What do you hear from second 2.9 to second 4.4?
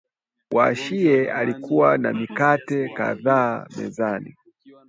kadhaa mezani